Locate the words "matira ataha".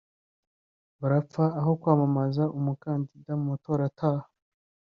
3.51-4.23